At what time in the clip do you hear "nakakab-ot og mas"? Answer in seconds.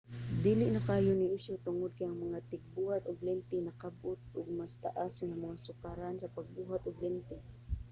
3.61-4.73